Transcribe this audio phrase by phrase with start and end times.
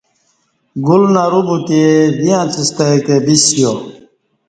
[0.87, 1.81] گل نرو بوتہ
[2.19, 3.71] ویں اڅستہ کہ بسیا